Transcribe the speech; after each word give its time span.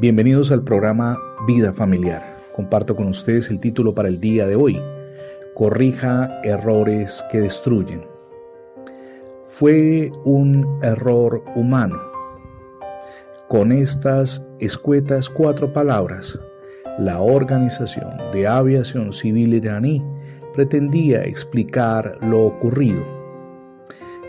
Bienvenidos 0.00 0.50
al 0.50 0.64
programa 0.64 1.20
Vida 1.46 1.74
Familiar. 1.74 2.38
Comparto 2.56 2.96
con 2.96 3.08
ustedes 3.08 3.50
el 3.50 3.60
título 3.60 3.94
para 3.94 4.08
el 4.08 4.20
día 4.20 4.46
de 4.46 4.56
hoy. 4.56 4.80
Corrija 5.54 6.40
errores 6.42 7.22
que 7.30 7.40
destruyen. 7.40 8.02
Fue 9.46 10.10
un 10.24 10.80
error 10.82 11.44
humano. 11.54 12.00
Con 13.48 13.70
estas 13.70 14.42
escuetas 14.60 15.28
cuatro 15.28 15.74
palabras, 15.74 16.40
la 16.98 17.20
Organización 17.20 18.16
de 18.32 18.46
Aviación 18.46 19.12
Civil 19.12 19.52
iraní 19.52 20.02
pretendía 20.54 21.22
explicar 21.24 22.16
lo 22.22 22.46
ocurrido. 22.46 23.04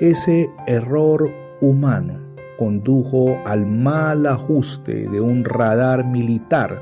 Ese 0.00 0.48
error 0.66 1.30
humano 1.60 2.29
condujo 2.60 3.40
al 3.46 3.64
mal 3.64 4.26
ajuste 4.26 5.08
de 5.08 5.18
un 5.18 5.46
radar 5.46 6.04
militar 6.04 6.78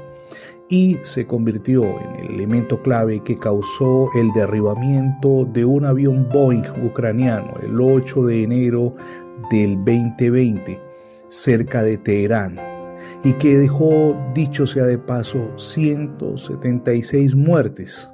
y 0.69 0.97
se 1.03 1.25
convirtió 1.25 1.85
en 1.85 2.17
el 2.17 2.35
elemento 2.35 2.83
clave 2.83 3.23
que 3.23 3.37
causó 3.37 4.09
el 4.17 4.33
derribamiento 4.33 5.45
de 5.45 5.65
un 5.65 5.85
avión 5.85 6.29
Boeing 6.33 6.65
ucraniano 6.85 7.55
el 7.63 7.81
8 7.81 8.27
de 8.27 8.43
enero 8.43 8.97
del 9.53 9.77
2020 9.77 10.81
cerca 11.29 11.85
de 11.85 11.97
Teherán 11.97 12.59
y 13.23 13.35
que 13.35 13.57
dejó, 13.57 14.17
dicho 14.35 14.67
sea 14.67 14.85
de 14.85 14.99
paso, 14.99 15.57
176 15.57 17.37
muertes. 17.37 18.11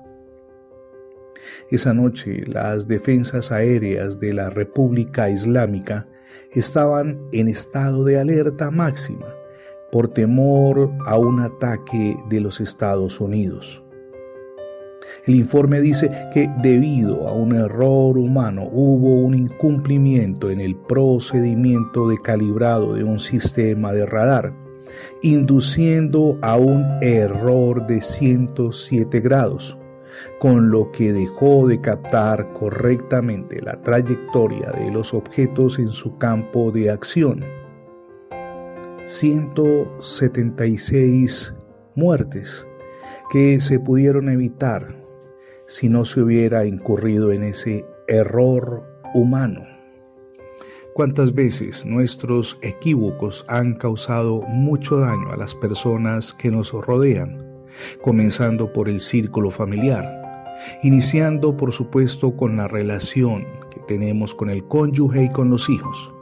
Esa 1.71 1.95
noche 1.95 2.45
las 2.47 2.87
defensas 2.89 3.51
aéreas 3.51 4.21
de 4.21 4.35
la 4.35 4.51
República 4.51 5.31
Islámica 5.31 6.07
estaban 6.53 7.21
en 7.33 7.49
estado 7.49 8.05
de 8.05 8.19
alerta 8.19 8.71
máxima 8.71 9.35
por 9.91 10.09
temor 10.09 10.91
a 11.07 11.19
un 11.19 11.41
ataque 11.41 12.17
de 12.29 12.41
los 12.41 12.61
Estados 12.61 13.21
Unidos. 13.21 13.85
El 15.27 15.37
informe 15.37 15.81
dice 15.81 16.11
que 16.33 16.51
debido 16.63 17.29
a 17.29 17.33
un 17.33 17.55
error 17.55 18.19
humano 18.19 18.69
hubo 18.71 19.21
un 19.21 19.35
incumplimiento 19.35 20.51
en 20.51 20.61
el 20.61 20.77
procedimiento 20.77 22.09
de 22.09 22.21
calibrado 22.21 22.95
de 22.95 23.05
un 23.05 23.19
sistema 23.19 23.93
de 23.93 24.05
radar, 24.05 24.53
induciendo 25.23 26.39
a 26.43 26.57
un 26.57 26.85
error 27.01 27.87
de 27.87 28.03
107 28.03 29.21
grados, 29.21 29.79
con 30.39 30.71
lo 30.71 30.93
que 30.93 31.13
dejó 31.13 31.67
de 31.67 31.81
captar 31.81 32.53
correctamente 32.53 33.61
la 33.63 33.83
trayectoria 33.83 34.71
de 34.73 34.91
los 34.91 35.15
objetos 35.15 35.79
en 35.79 35.89
su 35.89 36.17
campo 36.17 36.71
de 36.71 36.91
acción. 36.91 37.43
176 39.05 41.55
muertes 41.95 42.67
que 43.31 43.61
se 43.61 43.79
pudieron 43.79 44.31
evitar 44.31 44.89
si 45.67 45.89
no 45.89 46.05
se 46.05 46.21
hubiera 46.21 46.67
incurrido 46.67 47.33
en 47.33 47.45
ese 47.45 47.87
error 48.09 48.85
humano. 49.15 49.63
¿Cuántas 50.95 51.35
veces 51.35 51.85
nuestros 51.85 52.59
equívocos 52.63 53.45
han 53.49 53.75
causado 53.75 54.43
mucho 54.43 54.99
daño 54.99 55.33
a 55.33 55.37
las 55.37 55.55
personas 55.55 56.35
que 56.35 56.51
nos 56.51 56.73
rodean? 56.73 57.54
Comenzando 58.01 58.73
por 58.73 58.89
el 58.89 59.01
círculo 59.01 59.51
familiar, 59.51 60.55
iniciando 60.83 61.57
por 61.57 61.73
supuesto 61.73 62.37
con 62.37 62.57
la 62.57 62.69
relación 62.69 63.47
que 63.71 63.81
tenemos 63.81 64.35
con 64.35 64.51
el 64.51 64.65
cónyuge 64.65 65.25
y 65.25 65.31
con 65.31 65.51
los 65.51 65.69
hijos. 65.69 66.13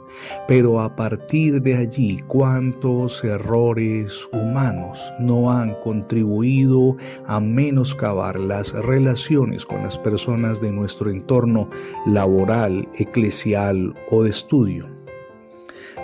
Pero 0.47 0.79
a 0.79 0.95
partir 0.95 1.61
de 1.61 1.75
allí, 1.75 2.21
cuántos 2.27 3.23
errores 3.23 4.27
humanos 4.31 5.13
no 5.19 5.51
han 5.51 5.75
contribuido 5.81 6.97
a 7.25 7.39
menoscabar 7.39 8.39
las 8.39 8.73
relaciones 8.73 9.65
con 9.65 9.81
las 9.81 9.97
personas 9.97 10.61
de 10.61 10.71
nuestro 10.71 11.09
entorno 11.09 11.69
laboral, 12.05 12.87
eclesial 12.95 13.95
o 14.11 14.23
de 14.23 14.29
estudio 14.29 15.02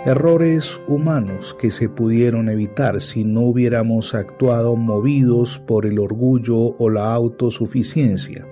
errores 0.06 0.80
humanos 0.88 1.54
que 1.60 1.70
se 1.70 1.90
pudieron 1.90 2.48
evitar 2.48 3.02
si 3.02 3.22
no 3.22 3.42
hubiéramos 3.42 4.14
actuado 4.14 4.74
movidos 4.74 5.58
por 5.58 5.84
el 5.84 5.98
orgullo 5.98 6.56
o 6.58 6.88
la 6.88 7.12
autosuficiencia. 7.12 8.46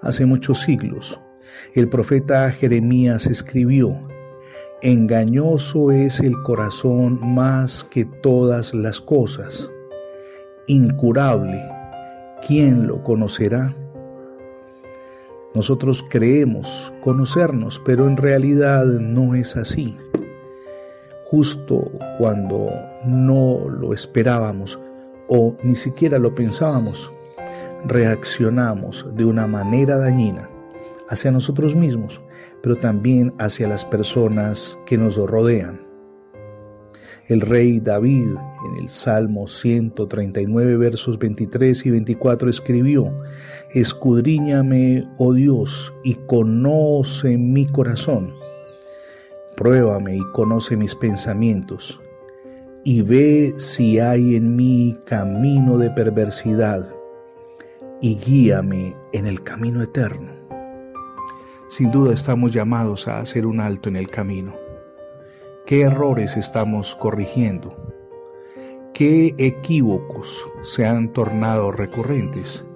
Hace 0.00 0.24
muchos 0.24 0.60
siglos, 0.60 1.20
el 1.74 1.88
profeta 1.88 2.50
Jeremías 2.50 3.26
escribió, 3.26 4.08
Engañoso 4.80 5.92
es 5.92 6.20
el 6.20 6.34
corazón 6.42 7.18
más 7.34 7.84
que 7.84 8.04
todas 8.04 8.74
las 8.74 9.00
cosas, 9.00 9.70
incurable, 10.66 11.62
¿quién 12.46 12.86
lo 12.86 13.02
conocerá? 13.02 13.74
Nosotros 15.54 16.04
creemos 16.08 16.92
conocernos, 17.00 17.80
pero 17.84 18.08
en 18.08 18.16
realidad 18.16 18.84
no 18.84 19.36
es 19.36 19.56
así. 19.56 19.96
Justo 21.26 21.92
cuando 22.18 22.70
no 23.04 23.68
lo 23.68 23.92
esperábamos 23.92 24.78
o 25.28 25.56
ni 25.62 25.76
siquiera 25.76 26.18
lo 26.18 26.34
pensábamos, 26.34 27.12
reaccionamos 27.86 29.06
de 29.14 29.24
una 29.24 29.46
manera 29.46 29.96
dañina 29.96 30.48
hacia 31.08 31.30
nosotros 31.30 31.76
mismos, 31.76 32.22
pero 32.62 32.76
también 32.76 33.32
hacia 33.38 33.68
las 33.68 33.84
personas 33.84 34.78
que 34.86 34.98
nos 34.98 35.16
rodean. 35.16 35.83
El 37.28 37.40
rey 37.40 37.80
David 37.80 38.28
en 38.66 38.82
el 38.82 38.88
Salmo 38.88 39.46
139 39.46 40.76
versos 40.76 41.18
23 41.18 41.86
y 41.86 41.90
24 41.90 42.50
escribió, 42.50 43.12
Escudriñame, 43.72 45.08
oh 45.18 45.32
Dios, 45.32 45.94
y 46.04 46.14
conoce 46.14 47.38
mi 47.38 47.66
corazón. 47.66 48.34
Pruébame 49.56 50.16
y 50.16 50.22
conoce 50.32 50.76
mis 50.76 50.94
pensamientos, 50.94 52.00
y 52.84 53.02
ve 53.02 53.54
si 53.56 53.98
hay 54.00 54.36
en 54.36 54.56
mí 54.56 54.98
camino 55.06 55.78
de 55.78 55.90
perversidad, 55.90 56.94
y 58.00 58.16
guíame 58.16 58.94
en 59.12 59.26
el 59.26 59.42
camino 59.42 59.82
eterno. 59.82 60.32
Sin 61.68 61.90
duda 61.90 62.12
estamos 62.12 62.52
llamados 62.52 63.08
a 63.08 63.20
hacer 63.20 63.46
un 63.46 63.60
alto 63.60 63.88
en 63.88 63.96
el 63.96 64.10
camino 64.10 64.63
¿Qué 65.66 65.80
errores 65.80 66.36
estamos 66.36 66.94
corrigiendo? 66.94 67.74
¿Qué 68.92 69.34
equívocos 69.38 70.46
se 70.60 70.84
han 70.84 71.10
tornado 71.10 71.72
recurrentes? 71.72 72.66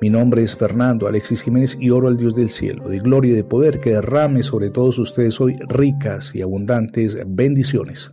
Mi 0.02 0.10
nombre 0.10 0.44
es 0.44 0.56
Fernando 0.56 1.08
Alexis 1.08 1.42
Jiménez 1.42 1.78
y 1.80 1.90
oro 1.90 2.08
al 2.08 2.18
Dios 2.18 2.36
del 2.36 2.50
cielo, 2.50 2.88
de 2.88 3.00
gloria 3.00 3.34
y 3.34 3.36
de 3.36 3.44
poder, 3.44 3.80
que 3.80 3.92
derrame 3.92 4.44
sobre 4.44 4.70
todos 4.70 4.98
ustedes 4.98 5.40
hoy 5.42 5.58
ricas 5.68 6.34
y 6.34 6.42
abundantes 6.42 7.18
bendiciones. 7.26 8.12